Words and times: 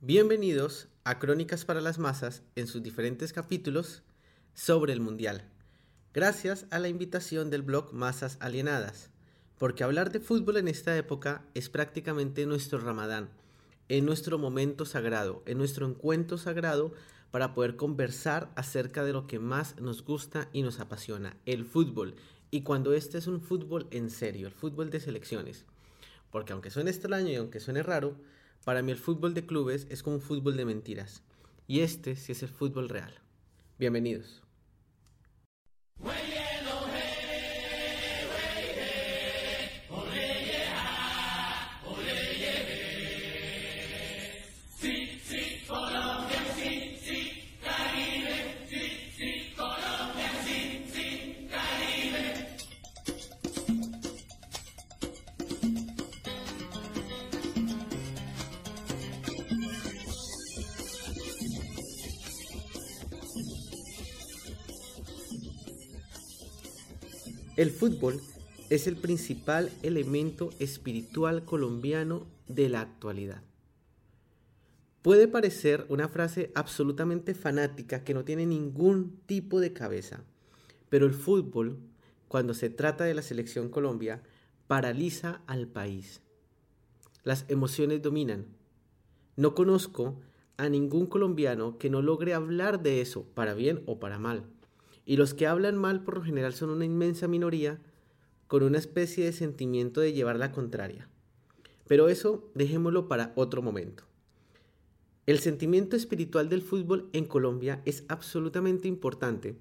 Bienvenidos 0.00 0.86
a 1.02 1.18
Crónicas 1.18 1.64
para 1.64 1.80
las 1.80 1.98
Masas 1.98 2.44
en 2.54 2.68
sus 2.68 2.84
diferentes 2.84 3.32
capítulos 3.32 4.04
sobre 4.54 4.92
el 4.92 5.00
Mundial. 5.00 5.42
Gracias 6.14 6.66
a 6.70 6.78
la 6.78 6.86
invitación 6.86 7.50
del 7.50 7.62
blog 7.62 7.92
Masas 7.92 8.36
Alienadas, 8.38 9.10
porque 9.58 9.82
hablar 9.82 10.12
de 10.12 10.20
fútbol 10.20 10.58
en 10.58 10.68
esta 10.68 10.96
época 10.96 11.42
es 11.54 11.68
prácticamente 11.68 12.46
nuestro 12.46 12.78
ramadán, 12.78 13.28
en 13.88 14.06
nuestro 14.06 14.38
momento 14.38 14.84
sagrado, 14.84 15.42
en 15.46 15.58
nuestro 15.58 15.88
encuentro 15.88 16.38
sagrado 16.38 16.94
para 17.32 17.52
poder 17.52 17.74
conversar 17.74 18.52
acerca 18.54 19.02
de 19.02 19.12
lo 19.12 19.26
que 19.26 19.40
más 19.40 19.80
nos 19.80 20.04
gusta 20.04 20.48
y 20.52 20.62
nos 20.62 20.78
apasiona, 20.78 21.36
el 21.44 21.64
fútbol. 21.64 22.14
Y 22.52 22.62
cuando 22.62 22.92
este 22.92 23.18
es 23.18 23.26
un 23.26 23.40
fútbol 23.40 23.88
en 23.90 24.10
serio, 24.10 24.46
el 24.46 24.54
fútbol 24.54 24.90
de 24.90 25.00
selecciones. 25.00 25.64
Porque 26.30 26.52
aunque 26.52 26.70
suene 26.70 26.92
extraño 26.92 27.30
y 27.30 27.34
aunque 27.34 27.58
suene 27.58 27.82
raro, 27.82 28.16
para 28.68 28.82
mí 28.82 28.92
el 28.92 28.98
fútbol 28.98 29.32
de 29.32 29.46
clubes 29.46 29.86
es 29.88 30.02
como 30.02 30.16
un 30.16 30.20
fútbol 30.20 30.58
de 30.58 30.66
mentiras. 30.66 31.22
Y 31.66 31.80
este 31.80 32.16
sí 32.16 32.32
es 32.32 32.42
el 32.42 32.50
fútbol 32.50 32.90
real. 32.90 33.14
Bienvenidos. 33.78 34.42
El 67.58 67.72
fútbol 67.72 68.20
es 68.70 68.86
el 68.86 68.94
principal 68.94 69.72
elemento 69.82 70.50
espiritual 70.60 71.44
colombiano 71.44 72.28
de 72.46 72.68
la 72.68 72.82
actualidad. 72.82 73.42
Puede 75.02 75.26
parecer 75.26 75.84
una 75.88 76.08
frase 76.08 76.52
absolutamente 76.54 77.34
fanática 77.34 78.04
que 78.04 78.14
no 78.14 78.24
tiene 78.24 78.46
ningún 78.46 79.18
tipo 79.26 79.58
de 79.58 79.72
cabeza, 79.72 80.22
pero 80.88 81.04
el 81.04 81.14
fútbol, 81.14 81.80
cuando 82.28 82.54
se 82.54 82.70
trata 82.70 83.02
de 83.02 83.14
la 83.14 83.22
selección 83.22 83.70
Colombia, 83.70 84.22
paraliza 84.68 85.42
al 85.48 85.66
país. 85.66 86.22
Las 87.24 87.44
emociones 87.48 88.00
dominan. 88.00 88.46
No 89.34 89.56
conozco 89.56 90.20
a 90.58 90.68
ningún 90.68 91.06
colombiano 91.06 91.76
que 91.76 91.90
no 91.90 92.02
logre 92.02 92.34
hablar 92.34 92.84
de 92.84 93.00
eso, 93.00 93.24
para 93.34 93.54
bien 93.54 93.82
o 93.86 93.98
para 93.98 94.20
mal. 94.20 94.44
Y 95.08 95.16
los 95.16 95.32
que 95.32 95.46
hablan 95.46 95.78
mal 95.78 96.04
por 96.04 96.16
lo 96.18 96.22
general 96.22 96.52
son 96.52 96.68
una 96.68 96.84
inmensa 96.84 97.28
minoría 97.28 97.80
con 98.46 98.62
una 98.62 98.76
especie 98.76 99.24
de 99.24 99.32
sentimiento 99.32 100.02
de 100.02 100.12
llevar 100.12 100.38
la 100.38 100.52
contraria. 100.52 101.08
Pero 101.86 102.10
eso 102.10 102.50
dejémoslo 102.54 103.08
para 103.08 103.32
otro 103.34 103.62
momento. 103.62 104.04
El 105.24 105.38
sentimiento 105.38 105.96
espiritual 105.96 106.50
del 106.50 106.60
fútbol 106.60 107.08
en 107.14 107.24
Colombia 107.24 107.80
es 107.86 108.04
absolutamente 108.08 108.86
importante. 108.86 109.56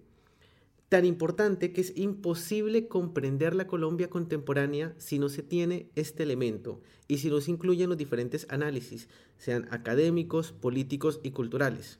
Tan 0.89 1.05
importante 1.05 1.71
que 1.71 1.79
es 1.79 1.95
imposible 1.95 2.89
comprender 2.89 3.55
la 3.55 3.67
Colombia 3.67 4.09
contemporánea 4.09 4.95
si 4.97 5.17
no 5.17 5.29
se 5.29 5.43
tiene 5.43 5.89
este 5.95 6.23
elemento 6.23 6.81
y 7.07 7.19
si 7.19 7.29
no 7.29 7.39
se 7.39 7.51
incluyen 7.51 7.87
los 7.87 7.97
diferentes 7.97 8.47
análisis, 8.49 9.07
sean 9.37 9.69
académicos, 9.71 10.51
políticos 10.51 11.21
y 11.23 11.31
culturales. 11.31 11.99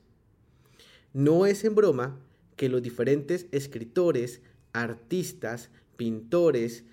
No 1.14 1.46
es 1.46 1.64
en 1.64 1.74
broma 1.74 2.20
que 2.58 2.68
los 2.68 2.82
diferentes 2.82 3.48
escritores, 3.52 4.42
artistas, 4.74 5.70
pintores, 5.96 6.84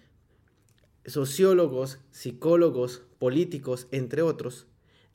sociólogos, 1.04 1.98
psicólogos, 2.12 3.02
políticos, 3.18 3.88
entre 3.90 4.22
otros, 4.22 4.68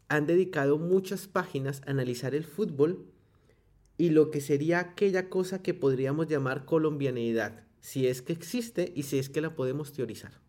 han 0.10 0.26
dedicado 0.26 0.78
muchas 0.78 1.28
páginas 1.28 1.82
a 1.86 1.92
analizar 1.92 2.36
el 2.36 2.44
fútbol 2.44 3.06
y 3.98 4.10
lo 4.10 4.32
que 4.32 4.42
sería 4.42 4.80
aquella 4.80 5.30
cosa 5.30 5.62
que 5.62 5.74
podríamos 5.74 6.28
llamar 6.28 6.66
colombianidad, 6.66 7.64
si 7.80 8.08
es 8.08 8.22
que 8.22 8.34
existe 8.34 8.92
y 8.96 9.04
si 9.04 9.20
es 9.20 9.30
que 9.30 9.42
la 9.42 9.56
podemos 9.56 9.94
teorizar. 9.94 10.40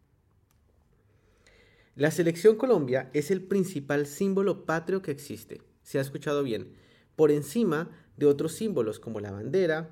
La 1.97 2.11
selección 2.11 2.57
Colombia 2.57 3.11
es 3.13 3.31
el 3.31 3.43
principal 3.43 4.07
símbolo 4.07 4.65
patrio 4.65 5.03
que 5.03 5.11
existe, 5.11 5.61
se 5.83 5.99
ha 5.99 6.01
escuchado 6.01 6.43
bien, 6.43 6.73
por 7.17 7.31
encima 7.31 7.91
de 8.21 8.27
otros 8.27 8.53
símbolos 8.53 9.01
como 9.01 9.19
la 9.19 9.31
bandera, 9.31 9.89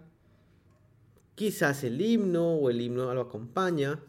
quizás 1.35 1.83
el 1.83 1.99
himno 1.99 2.57
o 2.57 2.69
el 2.69 2.83
himno 2.83 3.13
lo 3.15 3.23
acompaña, 3.23 4.05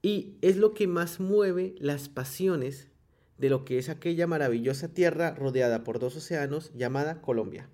y 0.00 0.38
es 0.40 0.56
lo 0.56 0.72
que 0.72 0.86
más 0.86 1.20
mueve 1.20 1.74
las 1.78 2.08
pasiones 2.08 2.88
de 3.36 3.50
lo 3.50 3.66
que 3.66 3.76
es 3.76 3.90
aquella 3.90 4.26
maravillosa 4.26 4.88
tierra 4.88 5.34
rodeada 5.34 5.84
por 5.84 5.98
dos 5.98 6.16
océanos 6.16 6.72
llamada 6.74 7.20
Colombia. 7.20 7.68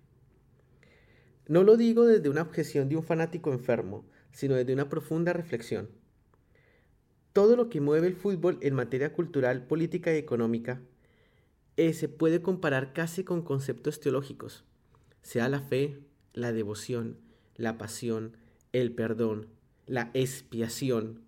No 1.47 1.63
lo 1.63 1.77
digo 1.77 2.05
desde 2.05 2.29
una 2.29 2.43
objeción 2.43 2.89
de 2.89 2.97
un 2.97 3.05
fanático 3.05 3.53
enfermo, 3.53 4.05
sino 4.33 4.57
desde 4.57 4.73
una 4.73 4.89
profunda 4.89 5.33
reflexión. 5.33 5.89
Todo 7.33 7.55
lo 7.55 7.69
que 7.69 7.81
mueve 7.81 8.09
el 8.09 8.17
fútbol 8.17 8.59
en 8.61 8.75
materia 8.75 9.13
cultural, 9.13 9.69
política 9.69 10.13
y 10.13 10.19
económica 10.19 10.81
eh, 11.77 11.93
se 11.93 12.09
puede 12.09 12.43
comparar 12.43 12.93
casi 12.93 13.23
con 13.23 13.43
conceptos 13.43 14.01
teológicos 14.01 14.65
sea 15.23 15.49
la 15.49 15.61
fe, 15.61 16.01
la 16.35 16.53
devoción, 16.53 17.19
la 17.57 17.79
pasión, 17.79 18.37
el 18.73 18.93
perdón, 18.93 19.49
la 19.87 20.11
expiación, 20.15 21.21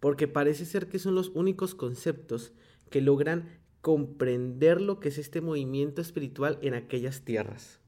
porque 0.00 0.28
parece 0.28 0.64
ser 0.64 0.88
que 0.88 0.98
son 0.98 1.14
los 1.14 1.30
únicos 1.34 1.74
conceptos 1.74 2.52
que 2.90 3.00
logran 3.00 3.48
comprender 3.80 4.80
lo 4.80 5.00
que 5.00 5.08
es 5.08 5.18
este 5.18 5.40
movimiento 5.40 6.00
espiritual 6.00 6.58
en 6.62 6.74
aquellas 6.74 7.22
tierras. 7.22 7.80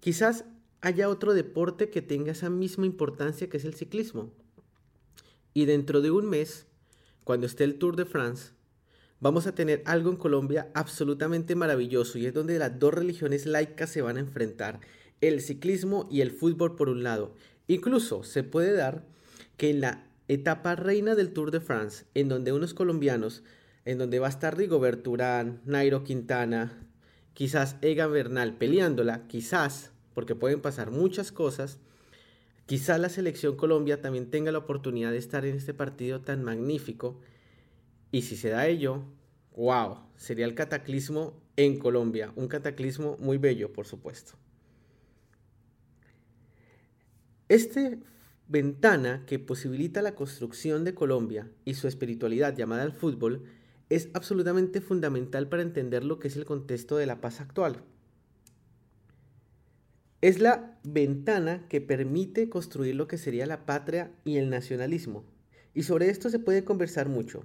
Quizás 0.00 0.44
haya 0.80 1.08
otro 1.08 1.34
deporte 1.34 1.90
que 1.90 2.02
tenga 2.02 2.32
esa 2.32 2.50
misma 2.50 2.86
importancia 2.86 3.48
que 3.48 3.56
es 3.56 3.64
el 3.64 3.74
ciclismo. 3.74 4.32
Y 5.54 5.64
dentro 5.64 6.00
de 6.00 6.10
un 6.10 6.28
mes, 6.28 6.66
cuando 7.24 7.46
esté 7.46 7.64
el 7.64 7.78
Tour 7.78 7.96
de 7.96 8.04
France, 8.04 8.52
vamos 9.20 9.46
a 9.46 9.54
tener 9.54 9.82
algo 9.86 10.10
en 10.10 10.16
Colombia 10.16 10.70
absolutamente 10.74 11.54
maravilloso 11.54 12.18
y 12.18 12.26
es 12.26 12.34
donde 12.34 12.58
las 12.58 12.78
dos 12.78 12.94
religiones 12.94 13.46
laicas 13.46 13.90
se 13.90 14.02
van 14.02 14.16
a 14.16 14.20
enfrentar, 14.20 14.80
el 15.20 15.40
ciclismo 15.40 16.08
y 16.10 16.20
el 16.20 16.30
fútbol 16.30 16.76
por 16.76 16.88
un 16.88 17.02
lado. 17.02 17.34
Incluso 17.68 18.22
se 18.22 18.42
puede 18.42 18.72
dar 18.72 19.04
que 19.56 19.70
en 19.70 19.80
la 19.80 20.06
etapa 20.28 20.76
reina 20.76 21.14
del 21.14 21.32
Tour 21.32 21.50
de 21.50 21.60
France, 21.60 22.04
en 22.14 22.28
donde 22.28 22.52
unos 22.52 22.74
colombianos, 22.74 23.42
en 23.84 23.98
donde 23.98 24.18
va 24.18 24.26
a 24.26 24.30
estar 24.30 24.56
Rigobert 24.56 25.06
Urán, 25.06 25.60
Nairo 25.64 26.04
Quintana, 26.04 26.86
quizás 27.32 27.76
Egan 27.80 28.12
Bernal 28.12 28.56
peleándola, 28.56 29.26
quizás, 29.28 29.92
porque 30.14 30.34
pueden 30.34 30.60
pasar 30.60 30.90
muchas 30.90 31.32
cosas, 31.32 31.78
quizás 32.66 33.00
la 33.00 33.08
selección 33.08 33.56
Colombia 33.56 34.00
también 34.00 34.30
tenga 34.30 34.52
la 34.52 34.58
oportunidad 34.58 35.12
de 35.12 35.18
estar 35.18 35.44
en 35.46 35.56
este 35.56 35.72
partido 35.72 36.20
tan 36.20 36.42
magnífico 36.42 37.20
y 38.16 38.22
si 38.22 38.34
se 38.34 38.48
da 38.48 38.66
ello, 38.66 39.02
wow, 39.54 39.98
sería 40.16 40.46
el 40.46 40.54
cataclismo 40.54 41.38
en 41.54 41.78
Colombia, 41.78 42.32
un 42.34 42.48
cataclismo 42.48 43.18
muy 43.20 43.36
bello, 43.36 43.74
por 43.74 43.84
supuesto. 43.86 44.32
Este 47.50 47.98
ventana 48.48 49.24
que 49.26 49.38
posibilita 49.38 50.00
la 50.00 50.14
construcción 50.14 50.82
de 50.82 50.94
Colombia 50.94 51.50
y 51.66 51.74
su 51.74 51.88
espiritualidad 51.88 52.56
llamada 52.56 52.84
el 52.84 52.92
fútbol 52.92 53.44
es 53.90 54.08
absolutamente 54.14 54.80
fundamental 54.80 55.50
para 55.50 55.60
entender 55.60 56.02
lo 56.02 56.18
que 56.18 56.28
es 56.28 56.36
el 56.36 56.46
contexto 56.46 56.96
de 56.96 57.04
la 57.04 57.20
paz 57.20 57.42
actual. 57.42 57.82
Es 60.22 60.40
la 60.40 60.78
ventana 60.84 61.68
que 61.68 61.82
permite 61.82 62.48
construir 62.48 62.94
lo 62.94 63.08
que 63.08 63.18
sería 63.18 63.44
la 63.44 63.66
patria 63.66 64.10
y 64.24 64.38
el 64.38 64.48
nacionalismo. 64.48 65.26
Y 65.74 65.82
sobre 65.82 66.08
esto 66.08 66.30
se 66.30 66.38
puede 66.38 66.64
conversar 66.64 67.10
mucho. 67.10 67.44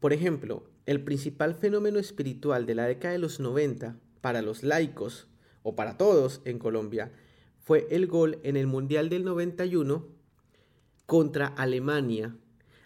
Por 0.00 0.12
ejemplo, 0.12 0.64
el 0.84 1.02
principal 1.02 1.54
fenómeno 1.54 1.98
espiritual 1.98 2.66
de 2.66 2.74
la 2.74 2.86
década 2.86 3.12
de 3.12 3.18
los 3.18 3.40
90 3.40 3.96
para 4.20 4.42
los 4.42 4.62
laicos 4.62 5.26
o 5.62 5.74
para 5.74 5.96
todos 5.96 6.42
en 6.44 6.58
Colombia 6.58 7.12
fue 7.58 7.88
el 7.90 8.06
gol 8.06 8.38
en 8.42 8.56
el 8.56 8.66
Mundial 8.66 9.08
del 9.08 9.24
91 9.24 10.06
contra 11.06 11.46
Alemania 11.46 12.36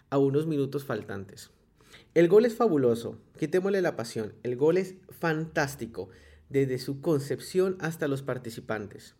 a 0.09 0.17
unos 0.17 0.47
minutos 0.47 0.85
faltantes. 0.85 1.51
El 2.13 2.27
gol 2.27 2.45
es 2.45 2.55
fabuloso, 2.55 3.17
quitémosle 3.37 3.81
la 3.81 3.95
pasión, 3.95 4.33
el 4.43 4.55
gol 4.55 4.77
es 4.77 4.95
fantástico 5.09 6.09
desde 6.49 6.79
su 6.79 7.01
concepción 7.01 7.77
hasta 7.79 8.07
los 8.07 8.21
participantes. 8.21 9.15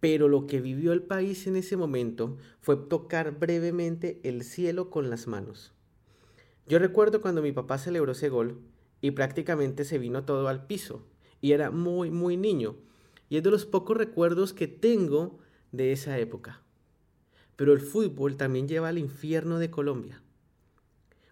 Pero 0.00 0.28
lo 0.28 0.46
que 0.46 0.60
vivió 0.60 0.92
el 0.92 1.02
país 1.02 1.46
en 1.46 1.56
ese 1.56 1.76
momento 1.76 2.36
fue 2.60 2.76
tocar 2.76 3.38
brevemente 3.38 4.20
el 4.22 4.44
cielo 4.44 4.90
con 4.90 5.08
las 5.08 5.26
manos. 5.26 5.72
Yo 6.66 6.78
recuerdo 6.78 7.20
cuando 7.20 7.42
mi 7.42 7.52
papá 7.52 7.78
celebró 7.78 8.12
ese 8.12 8.28
gol 8.28 8.60
y 9.00 9.10
prácticamente 9.10 9.84
se 9.84 9.98
vino 9.98 10.24
todo 10.24 10.48
al 10.48 10.66
piso. 10.66 11.06
Y 11.40 11.52
era 11.52 11.70
muy, 11.70 12.10
muy 12.10 12.36
niño. 12.36 12.76
Y 13.28 13.36
es 13.36 13.42
de 13.42 13.50
los 13.50 13.66
pocos 13.66 13.96
recuerdos 13.96 14.54
que 14.54 14.66
tengo 14.66 15.38
de 15.72 15.92
esa 15.92 16.18
época. 16.18 16.62
Pero 17.56 17.72
el 17.72 17.80
fútbol 17.80 18.36
también 18.36 18.66
lleva 18.66 18.88
al 18.88 18.98
infierno 18.98 19.58
de 19.58 19.70
Colombia. 19.70 20.22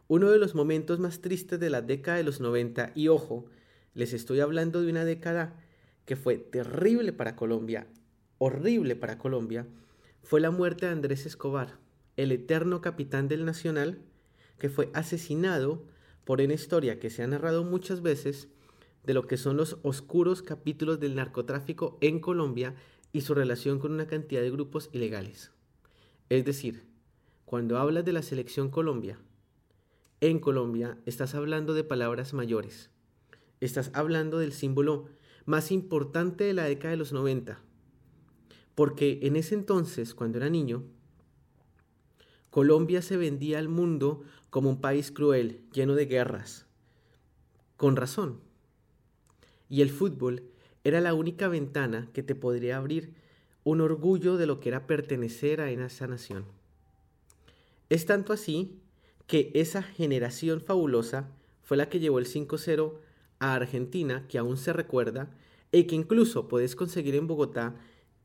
Uno 0.09 0.31
de 0.31 0.39
los 0.39 0.55
momentos 0.55 0.99
más 0.99 1.21
tristes 1.21 1.59
de 1.59 1.71
la 1.71 1.81
década 1.81 2.19
de 2.19 2.25
los 2.25 2.41
90, 2.41 2.93
y 2.95 3.09
ojo, 3.09 3.47
les 3.95 4.13
estoy 4.13 4.41
hablando 4.41 4.83
de 4.83 4.91
una 4.91 5.07
década 5.07 5.57
que 6.05 6.17
fue 6.17 6.37
terrible 6.37 7.15
para 7.15 7.35
Colombia, 7.35 7.87
horrible 8.37 8.97
para 8.97 9.17
Colombia, 9.17 9.67
fue 10.23 10.41
la 10.41 10.51
muerte 10.51 10.87
de 10.87 10.93
Andrés 10.93 11.25
Escobar, 11.25 11.79
el 12.17 12.33
eterno 12.33 12.83
capitán 12.83 13.29
del 13.29 13.47
Nacional, 13.47 14.03
que 14.59 14.69
fue 14.69 14.91
asesinado 14.95 15.85
por 16.25 16.41
una 16.41 16.55
historia 16.55 16.99
que 16.99 17.11
se 17.11 17.23
ha 17.23 17.27
narrado 17.27 17.65
muchas 17.65 18.03
veces 18.03 18.49
de 19.05 19.15
lo 19.15 19.27
que 19.27 19.37
son 19.37 19.57
los 19.57 19.79
oscuros 19.83 20.43
capítulos 20.43 21.01
del 21.01 21.15
narcotráfico 21.15 21.99
en 22.01 22.21
Colombia 22.21 22.75
y 23.13 23.23
su 23.23 23.35
relación 23.35 23.79
con 23.79 23.93
una 23.93 24.07
cantidad 24.07 24.41
de 24.41 24.51
grupos 24.51 24.89
ilegales. 24.93 25.51
Es 26.29 26.45
decir, 26.45 26.87
cuando 27.45 27.79
hablas 27.79 28.05
de 28.05 28.13
la 28.13 28.23
selección 28.23 28.71
Colombia, 28.71 29.19
en 30.21 30.39
Colombia 30.39 30.99
estás 31.05 31.35
hablando 31.35 31.75
de 31.75 31.85
palabras 31.85 32.33
mayores. 32.33 32.91
Estás 33.61 33.91
hablando 33.93 34.39
del 34.39 34.53
símbolo 34.53 35.07
más 35.45 35.73
importante 35.73 36.45
de 36.45 36.55
la 36.55 36.65
década 36.65 36.93
de 36.93 36.97
los 36.97 37.13
90. 37.13 37.61
Porque 38.75 39.19
en 39.23 39.37
ese 39.37 39.55
entonces, 39.55 40.15
cuando 40.15 40.39
era 40.39 40.49
niño, 40.49 40.85
Colombia 42.51 43.03
se 43.03 43.17
vendía 43.17 43.59
al 43.59 43.69
mundo 43.69 44.23
como 44.53 44.69
un 44.69 44.83
país 44.83 45.11
cruel, 45.11 45.63
lleno 45.73 45.95
de 45.95 46.05
guerras. 46.05 46.67
Con 47.79 47.97
razón. 47.97 48.39
Y 49.71 49.81
el 49.81 49.89
fútbol 49.89 50.43
era 50.85 51.01
la 51.01 51.15
única 51.15 51.49
ventana 51.49 52.11
que 52.13 52.23
te 52.23 52.35
podría 52.35 52.77
abrir 52.77 53.15
un 53.65 53.81
orgullo 53.81 54.37
de 54.37 54.45
lo 54.45 54.61
que 54.61 54.69
era 54.69 54.87
pertenecer 54.87 55.63
a 55.63 55.71
esa 55.71 56.07
nación. 56.07 56.45
Es 57.89 58.05
tanto 58.05 58.35
así 58.35 58.79
que 59.27 59.51
esa 59.55 59.83
generación 59.83 60.61
fabulosa 60.61 61.31
fue 61.63 61.79
la 61.79 61.89
que 61.89 61.99
llevó 61.99 62.19
el 62.19 62.27
5-0 62.27 62.93
a 63.39 63.55
Argentina, 63.55 64.29
que 64.29 64.37
aún 64.37 64.59
se 64.59 64.75
recuerda, 64.75 65.31
y 65.73 65.85
que 65.85 65.95
incluso 65.95 66.49
puedes 66.49 66.77
conseguir 66.77 67.15
en 67.15 67.27
Bogotá 67.27 67.75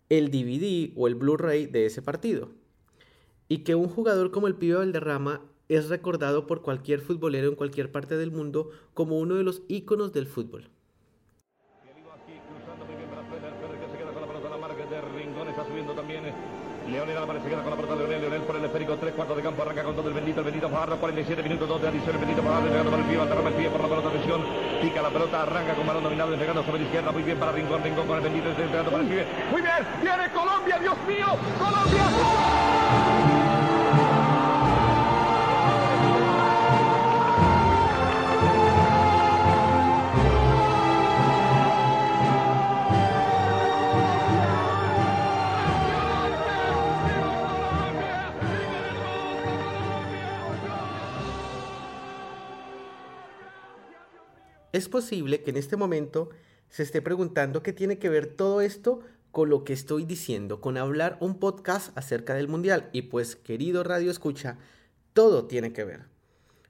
el 0.09 0.29
DVD 0.29 0.91
o 0.97 1.07
el 1.07 1.15
Blu-ray 1.15 1.67
de 1.67 1.85
ese 1.85 2.01
partido 2.01 2.49
y 3.47 3.59
que 3.59 3.75
un 3.75 3.87
jugador 3.87 4.31
como 4.31 4.47
el 4.47 4.55
pibe 4.55 4.75
Valderrama 4.75 5.41
es 5.69 5.89
recordado 5.89 6.47
por 6.47 6.61
cualquier 6.61 7.01
futbolero 7.01 7.49
en 7.49 7.55
cualquier 7.55 7.91
parte 7.91 8.17
del 8.17 8.31
mundo 8.31 8.69
como 8.93 9.19
uno 9.19 9.35
de 9.35 9.43
los 9.43 9.63
íconos 9.67 10.13
del 10.13 10.27
fútbol. 10.27 10.69
Leonel 16.87 17.17
Álvarez 17.17 17.43
se 17.43 17.49
queda 17.49 17.61
con 17.61 17.71
la 17.71 17.75
pelota 17.75 17.95
de 17.95 17.99
Leonel, 17.99 18.21
Leonel 18.21 18.41
por 18.43 18.55
el 18.55 18.63
esférico, 18.63 18.95
tres 18.95 19.13
cuartos 19.13 19.35
de 19.35 19.43
campo, 19.43 19.61
arranca 19.61 19.83
con 19.83 19.95
todo 19.95 20.07
el 20.07 20.13
bendito, 20.13 20.39
el 20.39 20.45
bendito 20.45 20.69
Fajardo, 20.69 20.95
47 20.97 21.43
minutos, 21.43 21.67
dos 21.67 21.81
de 21.81 21.87
adición, 21.89 22.15
el 22.15 22.17
bendito 22.17 22.41
Fajardo, 22.41 22.69
pegando 22.69 22.91
para 22.91 23.03
el 23.03 23.09
pie, 23.09 23.19
aterra 23.19 23.49
el 23.49 23.53
pie 23.55 23.69
por 23.69 23.81
la 23.81 23.87
pelota, 23.87 24.07
atención, 24.07 24.41
pica 24.81 25.01
la 25.01 25.09
pelota, 25.09 25.41
arranca 25.43 25.75
con 25.75 25.85
balón 25.85 26.03
dominado, 26.03 26.31
despegando 26.31 26.63
sobre 26.63 26.79
la 26.79 26.85
izquierda, 26.85 27.11
muy 27.11 27.23
bien 27.23 27.37
para 27.37 27.51
Rincón, 27.51 27.83
Rincón 27.83 28.07
con 28.07 28.17
el 28.17 28.23
bendito, 28.23 28.47
entregando 28.49 28.91
para 28.91 29.03
el 29.03 29.09
pibe, 29.09 29.25
muy 29.51 29.61
bien, 29.61 29.85
viene 30.01 30.31
Colombia, 30.31 30.79
Dios 30.79 30.97
mío, 31.07 31.27
Colombia. 31.59 33.46
Es 54.77 54.89
posible 54.89 55.41
que 55.41 55.49
en 55.49 55.57
este 55.57 55.75
momento 55.75 56.29
se 56.69 56.83
esté 56.83 57.01
preguntando 57.01 57.63
qué 57.63 57.73
tiene 57.73 57.97
que 57.97 58.09
ver 58.09 58.27
todo 58.27 58.61
esto 58.61 58.99
con 59.31 59.49
lo 59.49 59.63
que 59.63 59.73
estoy 59.73 60.05
diciendo, 60.05 60.61
con 60.61 60.77
hablar 60.77 61.17
un 61.19 61.39
podcast 61.39 61.97
acerca 61.97 62.35
del 62.35 62.47
Mundial. 62.47 62.87
Y 62.93 63.01
pues, 63.01 63.35
querido 63.35 63.81
Radio 63.83 64.11
Escucha, 64.11 64.59
todo 65.13 65.47
tiene 65.47 65.73
que 65.73 65.83
ver. 65.83 66.05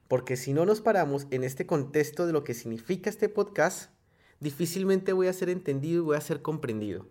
Porque 0.08 0.38
si 0.38 0.54
no 0.54 0.64
nos 0.64 0.80
paramos 0.80 1.26
en 1.30 1.44
este 1.44 1.66
contexto 1.66 2.26
de 2.26 2.32
lo 2.32 2.44
que 2.44 2.54
significa 2.54 3.10
este 3.10 3.28
podcast, 3.28 3.90
difícilmente 4.40 5.12
voy 5.12 5.26
a 5.26 5.32
ser 5.34 5.50
entendido 5.50 6.00
y 6.00 6.06
voy 6.06 6.16
a 6.16 6.22
ser 6.22 6.40
comprendido. 6.40 7.06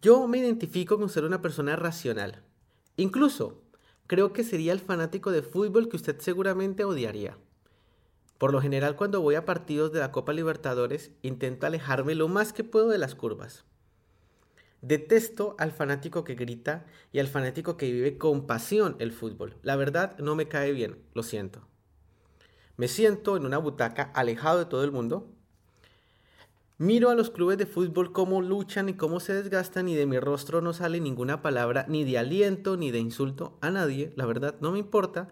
Yo 0.00 0.26
me 0.28 0.38
identifico 0.38 0.98
con 0.98 1.10
ser 1.10 1.24
una 1.24 1.42
persona 1.42 1.76
racional. 1.76 2.42
Incluso, 2.96 3.60
creo 4.06 4.32
que 4.32 4.44
sería 4.44 4.72
el 4.72 4.80
fanático 4.80 5.30
de 5.30 5.42
fútbol 5.42 5.90
que 5.90 5.96
usted 5.96 6.18
seguramente 6.20 6.84
odiaría. 6.84 7.36
Por 8.38 8.52
lo 8.52 8.60
general 8.60 8.96
cuando 8.96 9.20
voy 9.20 9.36
a 9.36 9.44
partidos 9.44 9.92
de 9.92 10.00
la 10.00 10.10
Copa 10.10 10.32
Libertadores 10.32 11.12
intento 11.22 11.66
alejarme 11.66 12.14
lo 12.14 12.28
más 12.28 12.52
que 12.52 12.64
puedo 12.64 12.88
de 12.88 12.98
las 12.98 13.14
curvas. 13.14 13.64
Detesto 14.82 15.56
al 15.58 15.72
fanático 15.72 16.24
que 16.24 16.34
grita 16.34 16.84
y 17.10 17.18
al 17.18 17.28
fanático 17.28 17.76
que 17.76 17.90
vive 17.90 18.18
con 18.18 18.46
pasión 18.46 18.96
el 18.98 19.12
fútbol. 19.12 19.56
La 19.62 19.76
verdad 19.76 20.18
no 20.18 20.34
me 20.34 20.46
cae 20.48 20.72
bien, 20.72 20.98
lo 21.14 21.22
siento. 21.22 21.66
Me 22.76 22.88
siento 22.88 23.36
en 23.36 23.46
una 23.46 23.58
butaca 23.58 24.10
alejado 24.14 24.58
de 24.58 24.66
todo 24.66 24.84
el 24.84 24.92
mundo. 24.92 25.30
Miro 26.76 27.08
a 27.08 27.14
los 27.14 27.30
clubes 27.30 27.56
de 27.56 27.66
fútbol 27.66 28.12
cómo 28.12 28.42
luchan 28.42 28.88
y 28.88 28.94
cómo 28.94 29.20
se 29.20 29.32
desgastan 29.32 29.88
y 29.88 29.94
de 29.94 30.06
mi 30.06 30.18
rostro 30.18 30.60
no 30.60 30.72
sale 30.72 30.98
ninguna 31.00 31.40
palabra 31.40 31.86
ni 31.88 32.04
de 32.04 32.18
aliento 32.18 32.76
ni 32.76 32.90
de 32.90 32.98
insulto 32.98 33.56
a 33.60 33.70
nadie. 33.70 34.12
La 34.16 34.26
verdad 34.26 34.56
no 34.60 34.72
me 34.72 34.80
importa. 34.80 35.28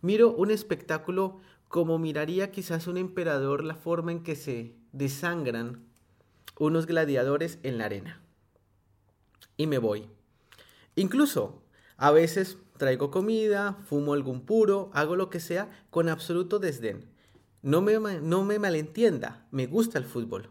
Miro 0.00 0.32
un 0.32 0.50
espectáculo 0.50 1.38
como 1.68 1.98
miraría 1.98 2.50
quizás 2.50 2.86
un 2.86 2.96
emperador 2.96 3.64
la 3.64 3.74
forma 3.74 4.12
en 4.12 4.22
que 4.22 4.36
se 4.36 4.74
desangran 4.92 5.84
unos 6.58 6.86
gladiadores 6.86 7.58
en 7.62 7.78
la 7.78 7.86
arena. 7.86 8.20
Y 9.56 9.66
me 9.66 9.78
voy. 9.78 10.08
Incluso, 10.94 11.62
a 11.96 12.10
veces 12.10 12.58
traigo 12.78 13.10
comida, 13.10 13.74
fumo 13.86 14.12
algún 14.12 14.42
puro, 14.42 14.90
hago 14.92 15.16
lo 15.16 15.30
que 15.30 15.40
sea 15.40 15.70
con 15.90 16.08
absoluto 16.08 16.58
desdén. 16.58 17.06
No 17.62 17.82
me, 17.82 17.98
no 18.20 18.44
me 18.44 18.58
malentienda, 18.58 19.46
me 19.50 19.66
gusta 19.66 19.98
el 19.98 20.04
fútbol. 20.04 20.50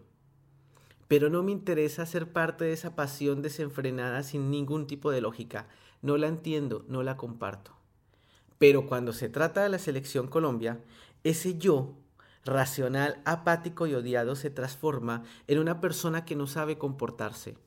Pero 1.07 1.29
no 1.29 1.43
me 1.43 1.51
interesa 1.51 2.05
ser 2.05 2.31
parte 2.31 2.65
de 2.65 2.73
esa 2.73 2.95
pasión 2.95 3.41
desenfrenada 3.41 4.23
sin 4.23 4.49
ningún 4.49 4.87
tipo 4.87 5.11
de 5.11 5.21
lógica. 5.21 5.67
No 6.01 6.17
la 6.17 6.27
entiendo, 6.27 6.83
no 6.87 7.03
la 7.03 7.15
comparto. 7.15 7.74
Pero 8.57 8.87
cuando 8.87 9.13
se 9.13 9.29
trata 9.29 9.63
de 9.63 9.69
la 9.69 9.79
selección 9.79 10.27
Colombia, 10.27 10.79
ese 11.23 11.57
yo 11.57 11.95
racional, 12.45 13.21
apático 13.25 13.87
y 13.87 13.95
odiado 13.95 14.35
se 14.35 14.49
transforma 14.51 15.23
en 15.47 15.59
una 15.59 15.81
persona 15.81 16.25
que 16.25 16.35
no 16.35 16.47
sabe 16.47 16.77
comportarse. 16.77 17.57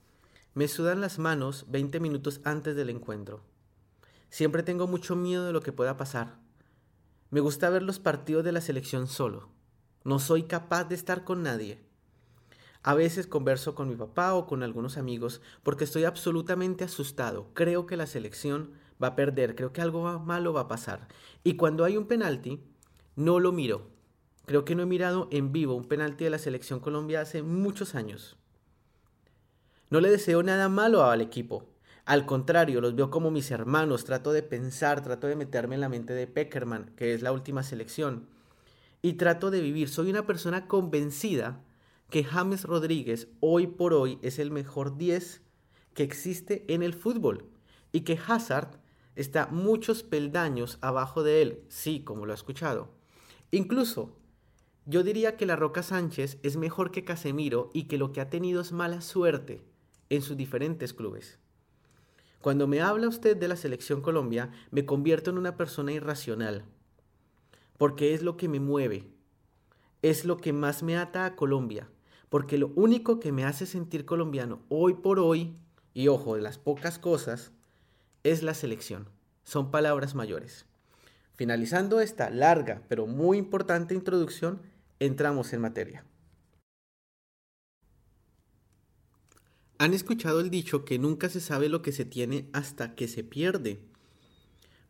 Me 0.54 0.68
sudan 0.68 1.00
las 1.00 1.18
manos 1.18 1.66
20 1.68 2.00
minutos 2.00 2.40
antes 2.44 2.74
del 2.76 2.90
encuentro. 2.90 3.42
Siempre 4.30 4.62
tengo 4.62 4.86
mucho 4.86 5.16
miedo 5.16 5.44
de 5.44 5.52
lo 5.52 5.60
que 5.60 5.72
pueda 5.72 5.96
pasar. 5.96 6.38
Me 7.30 7.40
gusta 7.40 7.70
ver 7.70 7.82
los 7.82 7.98
partidos 7.98 8.44
de 8.44 8.52
la 8.52 8.60
selección 8.60 9.06
solo. 9.06 9.48
No 10.04 10.18
soy 10.18 10.44
capaz 10.44 10.84
de 10.84 10.94
estar 10.94 11.24
con 11.24 11.42
nadie. 11.42 11.82
A 12.82 12.94
veces 12.94 13.26
converso 13.26 13.74
con 13.74 13.88
mi 13.88 13.96
papá 13.96 14.34
o 14.34 14.46
con 14.46 14.62
algunos 14.62 14.96
amigos 14.96 15.42
porque 15.62 15.84
estoy 15.84 16.04
absolutamente 16.04 16.84
asustado. 16.84 17.50
Creo 17.52 17.86
que 17.86 17.96
la 17.96 18.06
selección 18.06 18.72
va 19.02 19.08
a 19.08 19.16
perder, 19.16 19.54
creo 19.54 19.72
que 19.72 19.80
algo 19.80 20.18
malo 20.18 20.52
va 20.52 20.62
a 20.62 20.68
pasar. 20.68 21.08
Y 21.44 21.54
cuando 21.54 21.84
hay 21.84 21.96
un 21.96 22.06
penalti, 22.06 22.60
no 23.16 23.40
lo 23.40 23.52
miro. 23.52 23.88
Creo 24.46 24.64
que 24.64 24.74
no 24.74 24.82
he 24.82 24.86
mirado 24.86 25.28
en 25.30 25.52
vivo 25.52 25.74
un 25.74 25.84
penalti 25.84 26.24
de 26.24 26.30
la 26.30 26.38
selección 26.38 26.80
Colombia 26.80 27.20
hace 27.20 27.42
muchos 27.42 27.94
años. 27.94 28.36
No 29.90 30.00
le 30.00 30.10
deseo 30.10 30.42
nada 30.42 30.68
malo 30.68 31.04
al 31.04 31.20
equipo. 31.20 31.64
Al 32.04 32.24
contrario, 32.24 32.80
los 32.80 32.94
veo 32.94 33.10
como 33.10 33.30
mis 33.30 33.50
hermanos. 33.50 34.04
Trato 34.04 34.32
de 34.32 34.42
pensar, 34.42 35.02
trato 35.02 35.26
de 35.26 35.36
meterme 35.36 35.74
en 35.74 35.82
la 35.82 35.90
mente 35.90 36.14
de 36.14 36.26
Peckerman, 36.26 36.92
que 36.96 37.12
es 37.12 37.22
la 37.22 37.32
última 37.32 37.62
selección. 37.62 38.26
Y 39.02 39.14
trato 39.14 39.50
de 39.50 39.60
vivir. 39.60 39.90
Soy 39.90 40.08
una 40.08 40.26
persona 40.26 40.66
convencida 40.66 41.60
que 42.08 42.24
James 42.24 42.64
Rodríguez 42.64 43.28
hoy 43.40 43.66
por 43.66 43.92
hoy 43.92 44.18
es 44.22 44.38
el 44.38 44.50
mejor 44.50 44.96
10 44.96 45.42
que 45.92 46.02
existe 46.02 46.64
en 46.68 46.82
el 46.82 46.94
fútbol. 46.94 47.44
Y 47.92 48.00
que 48.00 48.18
Hazard 48.26 48.80
está 49.18 49.48
muchos 49.48 50.02
peldaños 50.02 50.78
abajo 50.80 51.22
de 51.22 51.42
él. 51.42 51.62
Sí, 51.68 52.00
como 52.04 52.24
lo 52.24 52.32
ha 52.32 52.36
escuchado. 52.36 52.88
Incluso, 53.50 54.16
yo 54.86 55.02
diría 55.02 55.36
que 55.36 55.44
la 55.44 55.56
Roca 55.56 55.82
Sánchez 55.82 56.38
es 56.42 56.56
mejor 56.56 56.90
que 56.90 57.04
Casemiro 57.04 57.70
y 57.74 57.84
que 57.84 57.98
lo 57.98 58.12
que 58.12 58.20
ha 58.20 58.30
tenido 58.30 58.60
es 58.60 58.72
mala 58.72 59.00
suerte 59.00 59.62
en 60.08 60.22
sus 60.22 60.36
diferentes 60.36 60.94
clubes. 60.94 61.38
Cuando 62.40 62.68
me 62.68 62.80
habla 62.80 63.08
usted 63.08 63.36
de 63.36 63.48
la 63.48 63.56
selección 63.56 64.00
Colombia, 64.00 64.52
me 64.70 64.86
convierto 64.86 65.30
en 65.30 65.38
una 65.38 65.56
persona 65.56 65.92
irracional. 65.92 66.64
porque 67.78 68.12
es 68.12 68.22
lo 68.22 68.36
que 68.36 68.48
me 68.48 68.60
mueve, 68.60 69.08
es 70.02 70.24
lo 70.24 70.36
que 70.36 70.52
más 70.52 70.82
me 70.82 70.96
ata 70.96 71.24
a 71.24 71.36
Colombia, 71.36 71.88
porque 72.28 72.58
lo 72.58 72.72
único 72.74 73.20
que 73.20 73.32
me 73.32 73.44
hace 73.44 73.66
sentir 73.66 74.04
colombiano 74.04 74.60
hoy 74.68 74.94
por 74.94 75.18
hoy, 75.18 75.56
y 75.94 76.08
ojo, 76.08 76.34
de 76.34 76.42
las 76.42 76.58
pocas 76.58 76.98
cosas, 76.98 77.52
es 78.24 78.42
la 78.42 78.54
selección. 78.54 79.08
Son 79.44 79.70
palabras 79.70 80.14
mayores. 80.14 80.66
Finalizando 81.34 82.00
esta 82.00 82.30
larga 82.30 82.82
pero 82.88 83.06
muy 83.06 83.38
importante 83.38 83.94
introducción, 83.94 84.60
entramos 84.98 85.52
en 85.52 85.60
materia. 85.60 86.04
¿Han 89.78 89.94
escuchado 89.94 90.40
el 90.40 90.50
dicho 90.50 90.84
que 90.84 90.98
nunca 90.98 91.28
se 91.28 91.40
sabe 91.40 91.68
lo 91.68 91.82
que 91.82 91.92
se 91.92 92.04
tiene 92.04 92.48
hasta 92.52 92.96
que 92.96 93.06
se 93.06 93.22
pierde? 93.22 93.78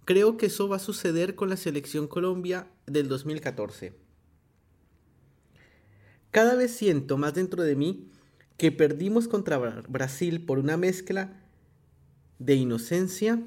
Creo 0.06 0.38
que 0.38 0.46
eso 0.46 0.66
va 0.66 0.76
a 0.76 0.80
suceder 0.80 1.34
con 1.34 1.50
la 1.50 1.58
selección 1.58 2.08
Colombia 2.08 2.70
del 2.86 3.08
2014. 3.08 3.92
Cada 6.30 6.54
vez 6.54 6.74
siento 6.74 7.18
más 7.18 7.34
dentro 7.34 7.62
de 7.62 7.76
mí 7.76 8.10
que 8.56 8.72
perdimos 8.72 9.28
contra 9.28 9.58
Brasil 9.58 10.46
por 10.46 10.58
una 10.58 10.78
mezcla 10.78 11.42
de 12.38 12.54
inocencia, 12.54 13.42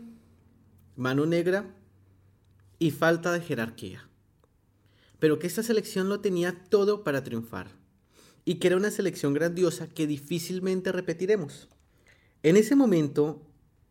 mano 0.95 1.25
negra 1.25 1.75
y 2.79 2.91
falta 2.91 3.31
de 3.31 3.41
jerarquía. 3.41 4.07
Pero 5.19 5.39
que 5.39 5.47
esta 5.47 5.63
selección 5.63 6.09
lo 6.09 6.19
tenía 6.19 6.63
todo 6.69 7.03
para 7.03 7.23
triunfar 7.23 7.67
y 8.43 8.55
que 8.55 8.67
era 8.67 8.77
una 8.77 8.91
selección 8.91 9.33
grandiosa 9.33 9.87
que 9.87 10.07
difícilmente 10.07 10.91
repetiremos. 10.91 11.67
En 12.43 12.57
ese 12.57 12.75
momento, 12.75 13.41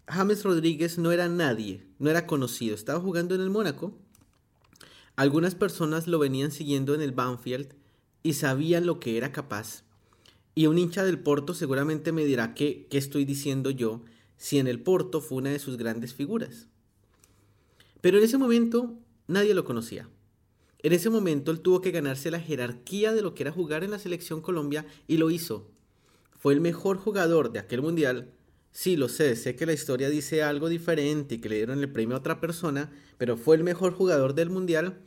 James 0.09 0.43
Rodríguez 0.43 0.99
no 0.99 1.13
era 1.13 1.29
nadie, 1.29 1.87
no 1.99 2.11
era 2.11 2.27
conocido, 2.27 2.75
estaba 2.75 3.01
jugando 3.01 3.35
en 3.35 3.41
el 3.41 3.51
Mónaco. 3.51 3.97
Algunas 5.15 5.55
personas 5.55 6.09
lo 6.09 6.19
venían 6.19 6.51
siguiendo 6.51 6.95
en 6.95 7.01
el 7.01 7.13
Banfield 7.13 7.75
y 8.23 8.35
sabían 8.35 8.87
lo 8.87 8.99
que 8.99 9.17
era 9.17 9.33
capaz. 9.33 9.85
Y 10.55 10.67
un 10.67 10.79
hincha 10.79 11.05
del 11.05 11.21
Porto 11.21 11.55
seguramente 11.55 12.11
me 12.11 12.25
dirá 12.25 12.55
que, 12.55 12.89
qué 12.91 12.99
estoy 12.99 13.25
diciendo 13.25 13.71
yo 13.71 14.03
si 14.41 14.59
en 14.59 14.67
el 14.67 14.81
Porto 14.81 15.21
fue 15.21 15.37
una 15.37 15.51
de 15.51 15.59
sus 15.59 15.77
grandes 15.77 16.15
figuras. 16.15 16.67
Pero 18.01 18.17
en 18.17 18.25
ese 18.25 18.39
momento 18.39 18.95
nadie 19.27 19.53
lo 19.53 19.67
conocía. 19.67 20.09
En 20.79 20.95
ese 20.95 21.11
momento 21.11 21.51
él 21.51 21.61
tuvo 21.61 21.83
que 21.83 21.91
ganarse 21.91 22.31
la 22.31 22.41
jerarquía 22.41 23.13
de 23.13 23.21
lo 23.21 23.35
que 23.35 23.43
era 23.43 23.53
jugar 23.53 23.85
en 23.85 23.91
la 23.91 23.99
selección 23.99 24.41
Colombia 24.41 24.87
y 25.07 25.19
lo 25.19 25.31
hizo. 25.31 25.71
Fue 26.39 26.55
el 26.55 26.63
mejor 26.63 26.97
jugador 26.97 27.53
de 27.53 27.59
aquel 27.59 27.83
mundial. 27.83 28.31
Sí, 28.73 28.97
lo 28.97 29.11
sé, 29.11 29.37
sé 29.37 29.57
que 29.57 29.67
la 29.67 29.75
historia 29.75 30.09
dice 30.09 30.43
algo 30.43 30.71
diferente 30.71 31.35
y 31.35 31.39
que 31.39 31.51
le 31.51 31.57
dieron 31.57 31.81
el 31.81 31.93
premio 31.93 32.17
a 32.17 32.21
otra 32.21 32.41
persona, 32.41 32.91
pero 33.19 33.37
fue 33.37 33.57
el 33.57 33.63
mejor 33.63 33.93
jugador 33.93 34.35
del 34.35 34.49
mundial. 34.49 35.03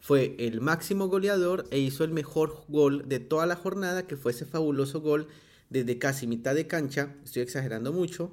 Fue 0.00 0.34
el 0.38 0.62
máximo 0.62 1.08
goleador 1.08 1.66
e 1.70 1.78
hizo 1.78 2.04
el 2.04 2.10
mejor 2.10 2.64
gol 2.68 3.06
de 3.06 3.20
toda 3.20 3.44
la 3.44 3.56
jornada, 3.56 4.06
que 4.06 4.16
fue 4.16 4.32
ese 4.32 4.46
fabuloso 4.46 5.02
gol 5.02 5.28
desde 5.68 5.98
casi 5.98 6.26
mitad 6.26 6.54
de 6.54 6.66
cancha, 6.66 7.16
estoy 7.22 7.42
exagerando 7.42 7.92
mucho, 7.92 8.32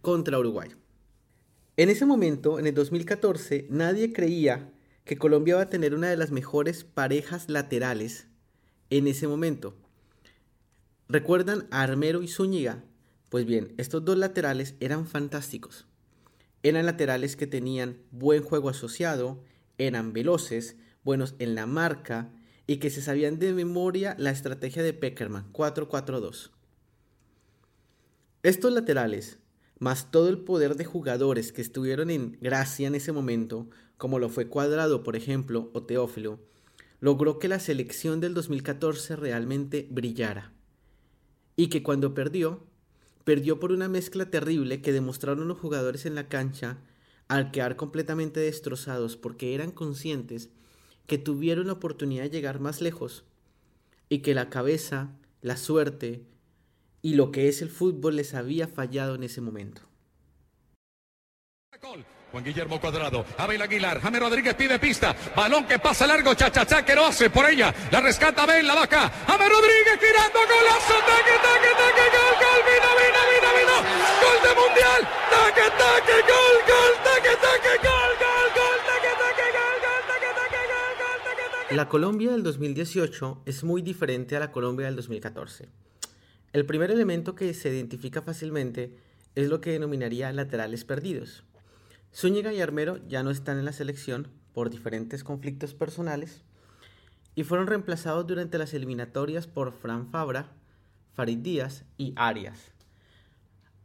contra 0.00 0.38
Uruguay. 0.38 0.70
En 1.76 1.90
ese 1.90 2.06
momento, 2.06 2.58
en 2.58 2.66
el 2.66 2.74
2014, 2.74 3.66
nadie 3.70 4.12
creía 4.12 4.72
que 5.04 5.16
Colombia 5.16 5.56
va 5.56 5.62
a 5.62 5.70
tener 5.70 5.94
una 5.94 6.10
de 6.10 6.16
las 6.16 6.30
mejores 6.30 6.84
parejas 6.84 7.48
laterales 7.48 8.26
en 8.90 9.06
ese 9.06 9.28
momento. 9.28 9.74
¿Recuerdan 11.08 11.66
a 11.70 11.82
Armero 11.82 12.22
y 12.22 12.28
Zúñiga? 12.28 12.84
Pues 13.30 13.46
bien, 13.46 13.74
estos 13.78 14.04
dos 14.04 14.18
laterales 14.18 14.74
eran 14.80 15.06
fantásticos. 15.06 15.86
Eran 16.62 16.86
laterales 16.86 17.36
que 17.36 17.46
tenían 17.46 17.98
buen 18.10 18.42
juego 18.42 18.68
asociado, 18.68 19.42
eran 19.78 20.12
veloces, 20.12 20.76
buenos 21.04 21.34
en 21.38 21.54
la 21.54 21.66
marca 21.66 22.30
y 22.66 22.76
que 22.76 22.90
se 22.90 23.00
sabían 23.00 23.38
de 23.38 23.54
memoria 23.54 24.14
la 24.18 24.30
estrategia 24.30 24.82
de 24.82 24.92
Peckerman 24.92 25.50
4-4-2. 25.52 26.50
Estos 28.42 28.72
laterales, 28.72 29.38
más 29.78 30.10
todo 30.10 30.28
el 30.28 30.38
poder 30.38 30.76
de 30.76 30.84
jugadores 30.84 31.52
que 31.52 31.62
estuvieron 31.62 32.10
en 32.10 32.38
gracia 32.40 32.88
en 32.88 32.94
ese 32.94 33.12
momento, 33.12 33.68
como 33.96 34.18
lo 34.18 34.28
fue 34.28 34.48
Cuadrado, 34.48 35.02
por 35.02 35.16
ejemplo, 35.16 35.70
o 35.74 35.82
Teófilo, 35.82 36.40
logró 37.00 37.38
que 37.38 37.48
la 37.48 37.60
selección 37.60 38.20
del 38.20 38.34
2014 38.34 39.16
realmente 39.16 39.86
brillara. 39.90 40.52
Y 41.56 41.68
que 41.68 41.82
cuando 41.82 42.14
perdió, 42.14 42.66
perdió 43.24 43.60
por 43.60 43.72
una 43.72 43.88
mezcla 43.88 44.30
terrible 44.30 44.80
que 44.80 44.92
demostraron 44.92 45.48
los 45.48 45.58
jugadores 45.58 46.06
en 46.06 46.14
la 46.14 46.28
cancha 46.28 46.78
al 47.28 47.50
quedar 47.50 47.76
completamente 47.76 48.40
destrozados 48.40 49.16
porque 49.16 49.54
eran 49.54 49.70
conscientes 49.70 50.50
que 51.06 51.18
tuvieron 51.18 51.66
la 51.66 51.74
oportunidad 51.74 52.24
de 52.24 52.30
llegar 52.30 52.60
más 52.60 52.80
lejos 52.80 53.24
y 54.08 54.20
que 54.20 54.34
la 54.34 54.48
cabeza, 54.50 55.12
la 55.42 55.56
suerte 55.56 56.24
y 57.02 57.14
lo 57.14 57.30
que 57.30 57.48
es 57.48 57.62
el 57.62 57.70
fútbol 57.70 58.16
les 58.16 58.34
había 58.34 58.66
fallado 58.68 59.14
en 59.14 59.24
ese 59.24 59.40
momento. 59.40 59.82
Juan 62.30 62.44
Guillermo 62.44 62.80
Cuadrado, 62.80 63.24
Abel 63.38 63.62
Aguilar, 63.62 64.00
Jaime 64.00 64.18
Rodríguez 64.20 64.54
pide 64.54 64.78
pista, 64.78 65.16
balón 65.34 65.64
que 65.64 65.78
pasa 65.78 66.06
largo, 66.06 66.34
chachachá 66.34 66.84
que 66.84 66.94
lo 66.94 67.06
hace 67.06 67.30
por 67.30 67.48
ella, 67.48 67.74
la 67.90 68.00
rescata 68.00 68.42
Abel, 68.42 68.66
la 68.66 68.74
vaca, 68.74 69.08
Jaime 69.08 69.48
Rodríguez 69.48 69.98
tirando, 69.98 70.38
golazo, 70.40 70.96
taque, 71.08 71.36
taque, 71.40 71.72
taque, 71.72 72.04
gol, 72.12 72.34
gol, 72.42 72.60
vino, 72.68 72.90
vino, 73.00 73.20
vino, 73.32 73.48
vino, 73.58 73.76
gol 74.20 74.38
de 74.44 74.52
mundial, 74.60 75.00
taque, 75.30 75.66
taque, 75.78 76.16
gol, 76.28 76.56
gol, 76.68 76.92
taque, 77.04 77.34
taque, 77.40 77.74
gol, 77.88 78.12
gol, 78.20 78.48
gol, 78.58 78.78
taque, 78.84 79.12
taque, 79.22 79.46
gol, 79.56 79.76
gol, 79.86 80.02
taque, 80.08 80.30
taque, 80.36 80.62
gol, 80.68 80.92
gol, 81.00 81.18
taque, 81.24 81.44
taque. 81.48 81.74
La 81.76 81.88
Colombia 81.88 82.32
del 82.32 82.42
2018 82.42 83.42
es 83.46 83.64
muy 83.64 83.80
diferente 83.80 84.36
a 84.36 84.40
la 84.40 84.52
Colombia 84.52 84.86
del 84.86 84.96
2014. 84.96 85.68
El 86.52 86.64
primer 86.64 86.90
elemento 86.90 87.34
que 87.34 87.52
se 87.52 87.68
identifica 87.68 88.22
fácilmente 88.22 88.96
es 89.34 89.48
lo 89.48 89.60
que 89.60 89.72
denominaría 89.72 90.32
laterales 90.32 90.84
perdidos. 90.84 91.44
Zúñiga 92.14 92.52
y 92.54 92.60
Armero 92.60 92.96
ya 93.06 93.22
no 93.22 93.30
están 93.30 93.58
en 93.58 93.66
la 93.66 93.72
selección 93.72 94.28
por 94.54 94.70
diferentes 94.70 95.24
conflictos 95.24 95.74
personales 95.74 96.42
y 97.34 97.44
fueron 97.44 97.66
reemplazados 97.66 98.26
durante 98.26 98.58
las 98.58 98.72
eliminatorias 98.72 99.46
por 99.46 99.72
Fran 99.72 100.10
Fabra, 100.10 100.50
Farid 101.14 101.38
Díaz 101.38 101.84
y 101.98 102.14
Arias. 102.16 102.72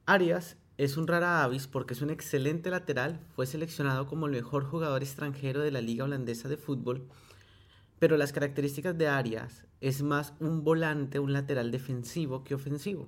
Arias 0.05 0.55
es 0.77 0.97
un 0.97 1.05
rara 1.05 1.43
avis 1.43 1.67
porque 1.67 1.93
es 1.93 2.01
un 2.01 2.09
excelente 2.09 2.69
lateral, 2.69 3.19
fue 3.35 3.45
seleccionado 3.45 4.07
como 4.07 4.25
el 4.25 4.31
mejor 4.31 4.63
jugador 4.63 5.03
extranjero 5.03 5.61
de 5.61 5.71
la 5.71 5.81
liga 5.81 6.05
holandesa 6.05 6.47
de 6.47 6.57
fútbol, 6.57 7.07
pero 8.03 8.17
las 8.17 8.33
características 8.33 8.97
de 8.97 9.07
Arias 9.07 9.65
es 9.79 10.03
más 10.03 10.33
un 10.41 10.65
volante, 10.65 11.19
un 11.19 11.31
lateral 11.31 11.71
defensivo 11.71 12.43
que 12.43 12.53
ofensivo. 12.53 13.07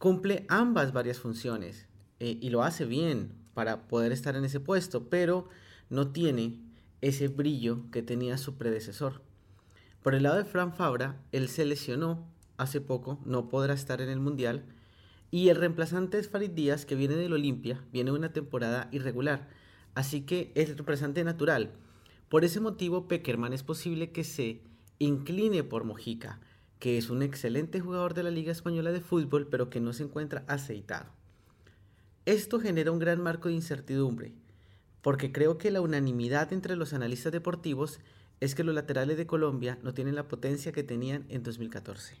Cumple 0.00 0.46
ambas 0.48 0.92
varias 0.92 1.20
funciones 1.20 1.86
eh, 2.18 2.38
y 2.40 2.50
lo 2.50 2.64
hace 2.64 2.86
bien, 2.86 3.32
para 3.54 3.86
poder 3.86 4.10
estar 4.10 4.34
en 4.34 4.44
ese 4.44 4.58
puesto, 4.58 5.08
pero 5.08 5.48
no 5.90 6.08
tiene 6.08 6.58
ese 7.02 7.28
brillo 7.28 7.88
que 7.92 8.02
tenía 8.02 8.36
su 8.36 8.56
predecesor. 8.56 9.22
Por 10.02 10.16
el 10.16 10.24
lado 10.24 10.38
de 10.38 10.44
Fran 10.44 10.74
Fabra, 10.74 11.22
él 11.30 11.48
se 11.48 11.64
lesionó 11.64 12.26
hace 12.56 12.80
poco, 12.80 13.20
no 13.24 13.48
podrá 13.48 13.74
estar 13.74 14.00
en 14.00 14.08
el 14.08 14.18
Mundial, 14.18 14.64
y 15.30 15.50
el 15.50 15.56
reemplazante 15.56 16.18
es 16.18 16.28
Farid 16.28 16.50
Díaz, 16.50 16.84
que 16.84 16.96
viene 16.96 17.14
del 17.14 17.32
Olimpia, 17.32 17.80
viene 17.92 18.10
una 18.10 18.32
temporada 18.32 18.88
irregular, 18.90 19.46
así 19.94 20.22
que 20.22 20.50
es 20.56 20.68
el 20.68 20.74
reemplazante 20.74 21.22
natural. 21.22 21.76
Por 22.30 22.44
ese 22.44 22.60
motivo, 22.60 23.08
Peckerman 23.08 23.52
es 23.52 23.64
posible 23.64 24.12
que 24.12 24.22
se 24.22 24.62
incline 25.00 25.64
por 25.64 25.82
Mojica, 25.82 26.38
que 26.78 26.96
es 26.96 27.10
un 27.10 27.24
excelente 27.24 27.80
jugador 27.80 28.14
de 28.14 28.22
la 28.22 28.30
Liga 28.30 28.52
Española 28.52 28.92
de 28.92 29.00
Fútbol, 29.00 29.48
pero 29.48 29.68
que 29.68 29.80
no 29.80 29.92
se 29.92 30.04
encuentra 30.04 30.44
aceitado. 30.46 31.10
Esto 32.26 32.60
genera 32.60 32.92
un 32.92 33.00
gran 33.00 33.20
marco 33.20 33.48
de 33.48 33.56
incertidumbre, 33.56 34.32
porque 35.02 35.32
creo 35.32 35.58
que 35.58 35.72
la 35.72 35.80
unanimidad 35.80 36.52
entre 36.52 36.76
los 36.76 36.92
analistas 36.92 37.32
deportivos 37.32 37.98
es 38.38 38.54
que 38.54 38.62
los 38.62 38.76
laterales 38.76 39.16
de 39.16 39.26
Colombia 39.26 39.80
no 39.82 39.92
tienen 39.92 40.14
la 40.14 40.28
potencia 40.28 40.70
que 40.70 40.84
tenían 40.84 41.26
en 41.30 41.42
2014. 41.42 42.14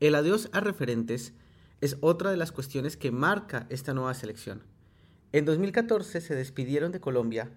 El 0.00 0.14
adiós 0.14 0.50
a 0.52 0.60
referentes 0.60 1.32
es 1.80 1.96
otra 2.02 2.30
de 2.30 2.36
las 2.36 2.52
cuestiones 2.52 2.98
que 2.98 3.10
marca 3.10 3.66
esta 3.70 3.94
nueva 3.94 4.12
selección. 4.12 4.64
En 5.30 5.44
2014 5.44 6.22
se 6.22 6.34
despidieron 6.34 6.90
de 6.90 7.00
Colombia 7.00 7.50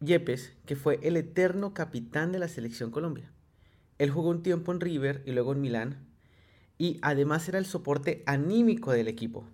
Yepes, 0.00 0.52
que 0.66 0.74
fue 0.74 0.98
el 1.02 1.16
eterno 1.16 1.74
capitán 1.74 2.32
de 2.32 2.40
la 2.40 2.48
selección 2.48 2.90
Colombia. 2.90 3.30
Él 3.98 4.10
jugó 4.10 4.30
un 4.30 4.42
tiempo 4.42 4.72
en 4.72 4.80
River 4.80 5.22
y 5.26 5.30
luego 5.30 5.52
en 5.52 5.60
Milán, 5.60 6.08
y 6.76 6.98
además 7.02 7.48
era 7.48 7.58
el 7.58 7.66
soporte 7.66 8.24
anímico 8.26 8.90
del 8.90 9.06
equipo. 9.06 9.46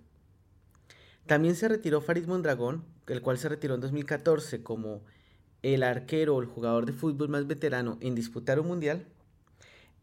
También 1.27 1.55
se 1.55 1.67
retiró 1.67 2.01
Farid 2.01 2.25
Mondragón, 2.25 2.83
el 3.07 3.21
cual 3.21 3.37
se 3.37 3.47
retiró 3.47 3.75
en 3.75 3.81
2014 3.81 4.63
como 4.63 5.03
el 5.61 5.83
arquero 5.83 6.35
o 6.35 6.41
el 6.41 6.47
jugador 6.47 6.87
de 6.87 6.93
fútbol 6.93 7.29
más 7.29 7.45
veterano 7.45 7.99
en 8.01 8.15
disputar 8.15 8.59
un 8.59 8.67
mundial. 8.67 9.05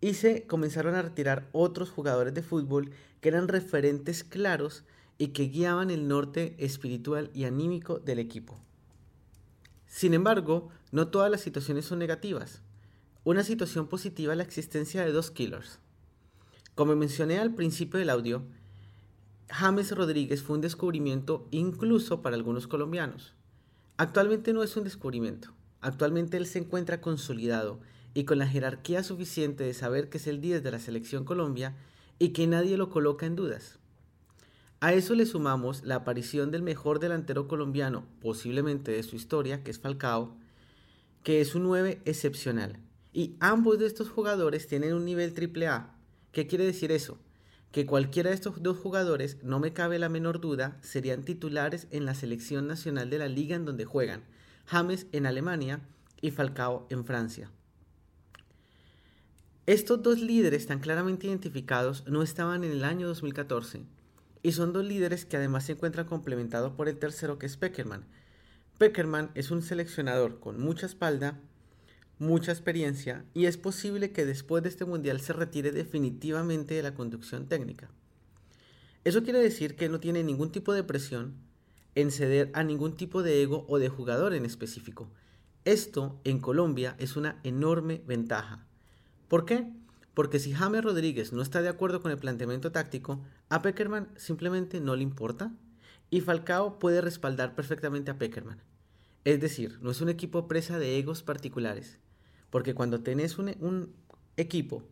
Y 0.01 0.15
se 0.15 0.47
comenzaron 0.47 0.95
a 0.95 1.03
retirar 1.03 1.49
otros 1.51 1.91
jugadores 1.91 2.35
de 2.35 2.43
fútbol 2.43 2.93
que 3.21 3.31
eran 3.31 3.49
referentes 3.49 4.23
claros 4.23 4.85
y 5.19 5.29
que 5.29 5.49
guiaban 5.49 5.91
el 5.91 6.09
norte 6.09 6.55
espiritual 6.59 7.31
y 7.35 7.45
anímico 7.45 7.99
del 7.99 8.21
equipo. 8.21 8.59
Sin 9.87 10.15
embargo, 10.15 10.69
no 10.93 11.09
todas 11.09 11.31
las 11.31 11.41
situaciones 11.41 11.85
son 11.85 11.99
negativas. 11.99 12.63
Una 13.25 13.43
situación 13.43 13.89
positiva 13.89 14.33
es 14.33 14.37
la 14.37 14.45
existencia 14.45 15.05
de 15.05 15.13
dos 15.13 15.31
killers. 15.31 15.81
Como 16.75 16.95
mencioné 16.95 17.39
al 17.39 17.55
principio 17.55 17.99
del 17.99 18.11
audio, 18.11 18.45
James 19.51 19.91
Rodríguez 19.91 20.43
fue 20.43 20.57
un 20.57 20.63
descubrimiento 20.63 21.49
incluso 21.51 22.23
para 22.23 22.37
algunos 22.37 22.69
colombianos. 22.69 23.35
Actualmente 23.97 24.53
no 24.53 24.63
es 24.63 24.77
un 24.77 24.85
descubrimiento. 24.85 25.53
Actualmente 25.81 26.37
él 26.37 26.47
se 26.47 26.61
encuentra 26.61 27.01
consolidado 27.01 27.81
y 28.15 28.25
con 28.25 28.39
la 28.39 28.47
jerarquía 28.47 29.03
suficiente 29.03 29.65
de 29.65 29.75
saber 29.75 30.09
que 30.09 30.19
es 30.19 30.27
el 30.27 30.41
10 30.41 30.63
de 30.63 30.71
la 30.71 30.79
selección 30.79 31.25
Colombia 31.25 31.77
y 32.19 32.31
que 32.31 32.47
nadie 32.47 32.77
lo 32.77 32.91
coloca 32.91 33.27
en 33.27 33.37
dudas. 33.37 33.79
A 34.81 34.93
eso 34.93 35.17
le 35.17 35.27
sumamos 35.27 35.83
la 35.83 35.97
aparición 35.97 36.53
del 36.53 36.63
mejor 36.63 37.01
delantero 37.01 37.49
colombiano, 37.49 38.07
posiblemente 38.21 38.93
de 38.93 39.03
su 39.03 39.17
historia, 39.17 39.65
que 39.65 39.73
es 39.73 39.81
Falcao, 39.81 40.37
que 41.25 41.41
es 41.41 41.57
un 41.57 41.65
9 41.65 42.01
excepcional. 42.05 42.79
Y 43.13 43.35
ambos 43.41 43.81
de 43.81 43.87
estos 43.87 44.09
jugadores 44.09 44.69
tienen 44.69 44.95
un 44.95 45.05
nivel 45.05 45.35
AAA. 45.35 45.97
¿Qué 46.31 46.47
quiere 46.47 46.65
decir 46.65 46.93
eso? 46.93 47.19
Que 47.73 47.87
cualquiera 47.87 48.31
de 48.31 48.37
estos 48.37 48.63
dos 48.63 48.79
jugadores, 48.79 49.43
no 49.43 49.59
me 49.59 49.73
cabe 49.73 49.99
la 49.99 50.09
menor 50.09 50.41
duda, 50.41 50.79
serían 50.81 51.25
titulares 51.25 51.89
en 51.91 52.05
la 52.05 52.15
selección 52.15 52.69
nacional 52.69 53.11
de 53.11 53.19
la 53.19 53.27
liga 53.27 53.57
en 53.57 53.65
donde 53.65 53.85
juegan. 53.85 54.23
James 54.65 55.09
en 55.11 55.27
Alemania 55.27 55.81
y 56.21 56.31
Falcao 56.31 56.87
en 56.89 57.05
Francia. 57.05 57.51
Estos 59.67 60.05
dos 60.05 60.21
líderes 60.21 60.69
tan 60.69 60.79
claramente 60.79 61.27
identificados 61.27 62.07
no 62.07 62.23
estaban 62.23 62.63
en 62.63 62.71
el 62.71 62.85
año 62.85 63.09
2014 63.09 63.98
y 64.43 64.53
son 64.53 64.73
dos 64.73 64.85
líderes 64.85 65.25
que 65.25 65.37
además 65.37 65.65
se 65.65 65.73
encuentran 65.73 66.07
complementados 66.07 66.73
por 66.73 66.89
el 66.89 66.99
tercero 66.99 67.39
que 67.39 67.47
es 67.47 67.57
Peckerman. 67.57 68.05
Peckerman 68.79 69.31
es 69.35 69.51
un 69.51 69.63
seleccionador 69.63 70.41
con 70.41 70.61
mucha 70.61 70.87
espalda, 70.87 71.41
mucha 72.19 72.53
experiencia 72.53 73.25
y 73.35 73.47
es 73.47 73.57
posible 73.57 74.13
que 74.13 74.25
después 74.25 74.63
de 74.63 74.69
este 74.69 74.85
mundial 74.85 75.21
se 75.21 75.33
retire 75.33 75.73
definitivamente 75.73 76.75
de 76.75 76.83
la 76.83 76.95
conducción 76.95 77.47
técnica. 77.47 77.91
Eso 79.05 79.23
quiere 79.23 79.41
decir 79.41 79.77
que 79.77 79.89
no 79.89 80.01
tiene 80.01 80.23
ningún 80.23 80.53
tipo 80.53 80.73
de 80.73 80.85
presión 80.85 81.35
en 81.95 82.11
ceder 82.11 82.51
a 82.55 82.63
ningún 82.63 82.95
tipo 82.97 83.23
de 83.23 83.43
ego 83.43 83.65
o 83.69 83.79
de 83.79 83.89
jugador 83.89 84.35
en 84.35 84.45
específico. 84.45 85.11
Esto 85.65 86.21
en 86.25 86.39
Colombia 86.39 86.95
es 86.99 87.17
una 87.17 87.41
enorme 87.43 88.03
ventaja. 88.07 88.67
¿Por 89.29 89.45
qué? 89.45 89.73
Porque 90.19 90.41
si 90.41 90.53
James 90.53 90.83
Rodríguez 90.83 91.33
no 91.33 91.43
está 91.43 91.63
de 91.63 91.69
acuerdo 91.69 92.03
con 92.03 92.11
el 92.11 92.19
planteamiento 92.19 92.73
táctico, 92.73 93.21
a 93.51 93.63
Peckerman 93.63 94.09
simplemente 94.17 94.81
no 94.81 94.97
le 94.97 95.05
importa 95.05 95.53
y 96.11 96.23
Falcao 96.23 96.81
puede 96.81 97.01
respaldar 97.01 97.55
perfectamente 97.55 98.11
a 98.11 98.19
Peckerman. 98.19 98.61
Es 99.25 99.41
decir, 99.41 99.79
no 99.81 99.93
es 99.93 100.01
un 100.01 100.09
equipo 100.09 100.49
presa 100.49 100.81
de 100.81 100.99
egos 100.99 101.23
particulares, 101.23 102.01
porque 102.51 102.75
cuando 102.75 103.01
tenés 103.01 103.39
un, 103.39 103.95
equipo 104.37 104.83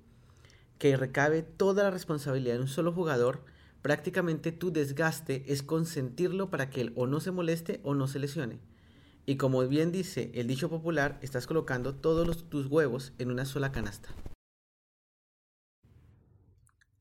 que 0.79 0.97
recabe 0.97 1.43
toda 1.43 1.83
la 1.83 1.91
responsabilidad 1.91 2.55
en 2.55 2.63
un 2.63 2.69
solo 2.69 2.93
jugador, 2.93 3.43
prácticamente 3.83 4.53
tu 4.53 4.71
desgaste 4.71 5.43
es 5.53 5.65
consentirlo 5.65 6.51
para 6.51 6.71
que 6.71 6.83
él 6.83 6.93
o 6.95 7.09
no 7.09 7.19
se 7.19 7.33
moleste 7.33 7.81
o 7.83 7.95
no 7.95 8.07
se 8.07 8.21
lesione. 8.21 8.61
Y 9.27 9.39
como 9.39 9.67
bien 9.67 9.91
dice 9.91 10.31
el 10.35 10.47
dicho 10.47 10.71
popular, 10.71 11.19
estás 11.21 11.49
colocando 11.49 11.97
todos 11.97 12.49
tus 12.49 12.67
huevos 12.67 13.13
en 13.19 13.33
una 13.33 13.45
sola 13.45 13.73
canasta. 13.73 14.11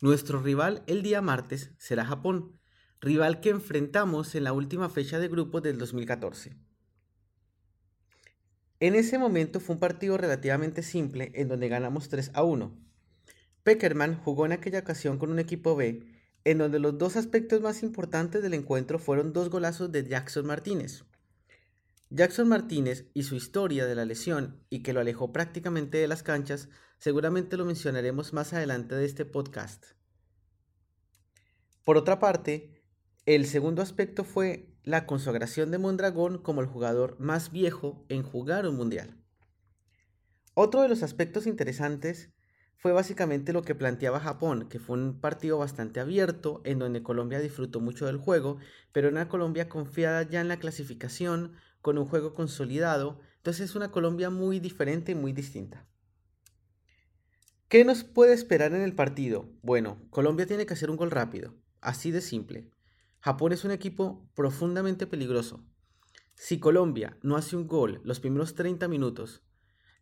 Nuestro 0.01 0.41
rival 0.41 0.83
el 0.87 1.03
día 1.03 1.21
martes 1.21 1.71
será 1.77 2.03
Japón, 2.03 2.59
rival 2.99 3.39
que 3.39 3.49
enfrentamos 3.49 4.35
en 4.35 4.43
la 4.43 4.51
última 4.51 4.89
fecha 4.89 5.19
de 5.19 5.29
grupo 5.29 5.61
del 5.61 5.77
2014. 5.77 6.57
En 8.81 8.95
ese 8.95 9.17
momento 9.17 9.61
fue 9.61 9.75
un 9.75 9.79
partido 9.79 10.17
relativamente 10.17 10.83
simple 10.83 11.31
en 11.35 11.47
donde 11.47 11.69
ganamos 11.69 12.09
3 12.09 12.31
a 12.33 12.43
1. 12.43 12.77
Peckerman 13.63 14.19
jugó 14.19 14.45
en 14.45 14.51
aquella 14.51 14.79
ocasión 14.79 15.17
con 15.17 15.31
un 15.31 15.39
equipo 15.39 15.77
B 15.77 16.05
en 16.43 16.57
donde 16.57 16.79
los 16.79 16.97
dos 16.97 17.15
aspectos 17.15 17.61
más 17.61 17.81
importantes 17.81 18.43
del 18.43 18.53
encuentro 18.53 18.99
fueron 18.99 19.31
dos 19.31 19.49
golazos 19.49 19.93
de 19.93 20.03
Jackson 20.03 20.45
Martínez. 20.45 21.05
Jackson 22.15 22.47
Martínez 22.47 23.09
y 23.13 23.23
su 23.23 23.35
historia 23.35 23.85
de 23.85 23.93
la 23.93 24.05
lesión 24.05 24.63
y 24.69 24.83
que 24.83 24.93
lo 24.93 25.01
alejó 25.01 25.33
prácticamente 25.33 25.97
de 25.97 26.07
las 26.07 26.23
canchas, 26.23 26.69
seguramente 26.97 27.57
lo 27.57 27.65
mencionaremos 27.65 28.31
más 28.31 28.53
adelante 28.53 28.95
de 28.95 29.03
este 29.03 29.25
podcast. 29.25 29.83
Por 31.83 31.97
otra 31.97 32.17
parte, 32.19 32.81
el 33.25 33.45
segundo 33.45 33.81
aspecto 33.81 34.23
fue 34.23 34.73
la 34.83 35.05
consagración 35.05 35.71
de 35.71 35.77
Mondragón 35.77 36.37
como 36.37 36.61
el 36.61 36.67
jugador 36.67 37.19
más 37.19 37.51
viejo 37.51 38.05
en 38.07 38.23
jugar 38.23 38.65
un 38.65 38.77
mundial. 38.77 39.21
Otro 40.53 40.83
de 40.83 40.87
los 40.87 41.03
aspectos 41.03 41.45
interesantes 41.45 42.29
fue 42.77 42.93
básicamente 42.93 43.51
lo 43.51 43.63
que 43.63 43.75
planteaba 43.75 44.21
Japón, 44.21 44.69
que 44.69 44.79
fue 44.79 44.97
un 44.97 45.19
partido 45.19 45.57
bastante 45.57 45.99
abierto, 45.99 46.61
en 46.63 46.79
donde 46.79 47.03
Colombia 47.03 47.39
disfrutó 47.39 47.81
mucho 47.81 48.05
del 48.05 48.17
juego, 48.17 48.57
pero 48.93 49.09
una 49.09 49.27
Colombia 49.27 49.67
confiada 49.67 50.23
ya 50.23 50.39
en 50.39 50.47
la 50.47 50.59
clasificación, 50.59 51.55
con 51.85 51.99
un 51.99 52.05
juego 52.07 52.33
consolidado, 52.33 53.19
entonces 53.37 53.69
es 53.69 53.75
una 53.75 53.91
Colombia 53.91 54.31
muy 54.31 54.59
diferente 54.59 55.11
y 55.11 55.15
muy 55.15 55.33
distinta. 55.33 55.85
¿Qué 57.67 57.85
nos 57.85 58.03
puede 58.03 58.33
esperar 58.33 58.73
en 58.73 58.81
el 58.81 58.95
partido? 58.95 59.51
Bueno, 59.61 60.01
Colombia 60.09 60.47
tiene 60.47 60.65
que 60.65 60.73
hacer 60.73 60.89
un 60.89 60.97
gol 60.97 61.11
rápido. 61.11 61.53
Así 61.81 62.09
de 62.09 62.21
simple. 62.21 62.71
Japón 63.19 63.53
es 63.53 63.65
un 63.65 63.69
equipo 63.69 64.27
profundamente 64.33 65.05
peligroso. 65.05 65.63
Si 66.33 66.57
Colombia 66.57 67.19
no 67.21 67.35
hace 67.35 67.55
un 67.55 67.67
gol 67.67 68.01
los 68.03 68.19
primeros 68.19 68.55
30 68.55 68.87
minutos, 68.87 69.43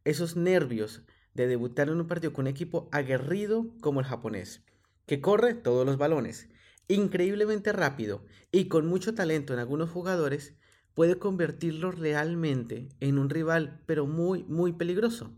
esos 0.05 0.37
nervios 0.37 1.01
de 1.33 1.47
debutar 1.47 1.89
en 1.89 1.99
un 1.99 2.07
partido 2.07 2.31
con 2.31 2.43
un 2.43 2.51
equipo 2.51 2.87
aguerrido 2.93 3.75
como 3.81 3.99
el 3.99 4.05
japonés, 4.05 4.63
que 5.05 5.19
corre 5.19 5.53
todos 5.53 5.85
los 5.85 5.97
balones, 5.97 6.47
increíblemente 6.87 7.73
rápido 7.73 8.23
y 8.53 8.69
con 8.69 8.87
mucho 8.87 9.13
talento 9.13 9.51
en 9.51 9.59
algunos 9.59 9.89
jugadores, 9.89 10.55
puede 10.93 11.17
convertirlo 11.17 11.91
realmente 11.91 12.89
en 12.99 13.17
un 13.17 13.29
rival, 13.29 13.81
pero 13.85 14.05
muy, 14.05 14.43
muy 14.43 14.73
peligroso. 14.73 15.31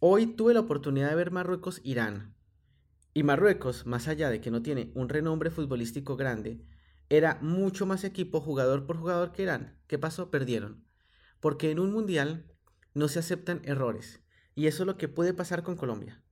Hoy 0.00 0.26
tuve 0.26 0.54
la 0.54 0.60
oportunidad 0.60 1.08
de 1.08 1.16
ver 1.16 1.30
Marruecos-Irán, 1.30 2.34
y 3.16 3.22
Marruecos, 3.22 3.86
más 3.86 4.08
allá 4.08 4.28
de 4.28 4.40
que 4.40 4.50
no 4.50 4.60
tiene 4.60 4.90
un 4.96 5.08
renombre 5.08 5.52
futbolístico 5.52 6.16
grande, 6.16 6.66
era 7.08 7.38
mucho 7.40 7.86
más 7.86 8.02
equipo 8.02 8.40
jugador 8.40 8.86
por 8.86 8.96
jugador 8.96 9.30
que 9.30 9.42
Irán. 9.42 9.78
¿Qué 9.86 10.00
pasó? 10.00 10.32
Perdieron. 10.32 10.84
Porque 11.38 11.70
en 11.70 11.78
un 11.78 11.92
mundial 11.92 12.50
no 12.92 13.06
se 13.06 13.20
aceptan 13.20 13.60
errores. 13.64 14.20
Y 14.56 14.66
eso 14.66 14.82
es 14.82 14.88
lo 14.88 14.96
que 14.98 15.06
puede 15.06 15.32
pasar 15.32 15.62
con 15.62 15.76
Colombia. 15.76 16.23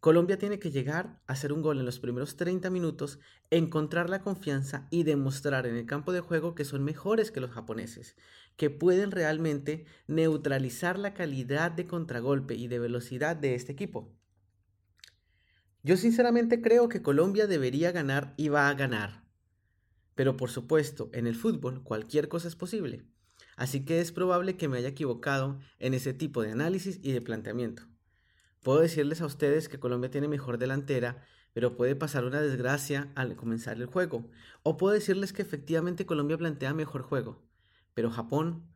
Colombia 0.00 0.38
tiene 0.38 0.60
que 0.60 0.70
llegar 0.70 1.20
a 1.26 1.32
hacer 1.32 1.52
un 1.52 1.60
gol 1.60 1.80
en 1.80 1.84
los 1.84 1.98
primeros 1.98 2.36
30 2.36 2.70
minutos, 2.70 3.18
encontrar 3.50 4.08
la 4.08 4.22
confianza 4.22 4.86
y 4.90 5.02
demostrar 5.02 5.66
en 5.66 5.74
el 5.74 5.86
campo 5.86 6.12
de 6.12 6.20
juego 6.20 6.54
que 6.54 6.64
son 6.64 6.84
mejores 6.84 7.32
que 7.32 7.40
los 7.40 7.50
japoneses, 7.50 8.14
que 8.56 8.70
pueden 8.70 9.10
realmente 9.10 9.86
neutralizar 10.06 11.00
la 11.00 11.14
calidad 11.14 11.72
de 11.72 11.86
contragolpe 11.86 12.54
y 12.54 12.68
de 12.68 12.78
velocidad 12.78 13.34
de 13.34 13.56
este 13.56 13.72
equipo. 13.72 14.14
Yo 15.82 15.96
sinceramente 15.96 16.62
creo 16.62 16.88
que 16.88 17.02
Colombia 17.02 17.48
debería 17.48 17.90
ganar 17.90 18.34
y 18.36 18.48
va 18.48 18.68
a 18.68 18.74
ganar. 18.74 19.24
Pero 20.14 20.36
por 20.36 20.50
supuesto, 20.50 21.10
en 21.12 21.26
el 21.26 21.34
fútbol 21.34 21.82
cualquier 21.82 22.28
cosa 22.28 22.46
es 22.46 22.54
posible. 22.54 23.04
Así 23.56 23.84
que 23.84 24.00
es 24.00 24.12
probable 24.12 24.56
que 24.56 24.68
me 24.68 24.78
haya 24.78 24.88
equivocado 24.88 25.58
en 25.80 25.94
ese 25.94 26.14
tipo 26.14 26.42
de 26.42 26.52
análisis 26.52 27.00
y 27.02 27.10
de 27.10 27.20
planteamiento. 27.20 27.82
Puedo 28.68 28.80
decirles 28.80 29.22
a 29.22 29.24
ustedes 29.24 29.66
que 29.66 29.80
Colombia 29.80 30.10
tiene 30.10 30.28
mejor 30.28 30.58
delantera, 30.58 31.24
pero 31.54 31.74
puede 31.74 31.96
pasar 31.96 32.26
una 32.26 32.42
desgracia 32.42 33.10
al 33.14 33.34
comenzar 33.34 33.78
el 33.78 33.86
juego. 33.86 34.28
O 34.62 34.76
puedo 34.76 34.92
decirles 34.92 35.32
que 35.32 35.40
efectivamente 35.40 36.04
Colombia 36.04 36.36
plantea 36.36 36.74
mejor 36.74 37.00
juego, 37.00 37.42
pero 37.94 38.10
Japón 38.10 38.68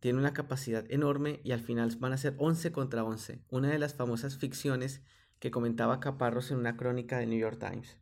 tiene 0.00 0.18
una 0.18 0.34
capacidad 0.34 0.84
enorme 0.90 1.40
y 1.44 1.52
al 1.52 1.60
final 1.60 1.96
van 1.98 2.12
a 2.12 2.18
ser 2.18 2.34
11 2.36 2.72
contra 2.72 3.04
11, 3.04 3.40
una 3.48 3.70
de 3.70 3.78
las 3.78 3.94
famosas 3.94 4.36
ficciones 4.36 5.00
que 5.38 5.50
comentaba 5.50 5.98
Caparros 5.98 6.50
en 6.50 6.58
una 6.58 6.76
crónica 6.76 7.16
de 7.16 7.24
New 7.24 7.38
York 7.38 7.58
Times. 7.58 7.96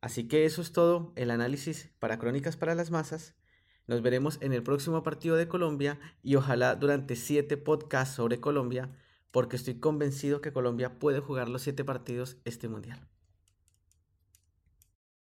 Así 0.00 0.28
que 0.28 0.44
eso 0.44 0.62
es 0.62 0.70
todo 0.70 1.12
el 1.16 1.32
análisis 1.32 1.90
para 1.98 2.20
Crónicas 2.20 2.56
para 2.56 2.76
las 2.76 2.92
Masas. 2.92 3.34
Nos 3.88 4.00
veremos 4.00 4.38
en 4.40 4.52
el 4.52 4.62
próximo 4.62 5.02
partido 5.02 5.34
de 5.34 5.48
Colombia 5.48 5.98
y 6.22 6.36
ojalá 6.36 6.76
durante 6.76 7.16
siete 7.16 7.56
podcasts 7.56 8.14
sobre 8.14 8.38
Colombia, 8.38 8.96
porque 9.36 9.56
estoy 9.56 9.74
convencido 9.74 10.40
que 10.40 10.50
Colombia 10.50 10.98
puede 10.98 11.20
jugar 11.20 11.50
los 11.50 11.60
siete 11.60 11.84
partidos 11.84 12.38
este 12.46 12.70
mundial. 12.70 13.06